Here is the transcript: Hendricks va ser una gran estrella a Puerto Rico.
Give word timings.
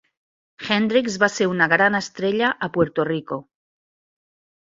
Hendricks 0.67 1.17
va 1.23 1.27
ser 1.33 1.47
una 1.51 1.67
gran 1.73 1.97
estrella 2.01 2.49
a 2.67 2.71
Puerto 2.77 3.07
Rico. 3.11 3.37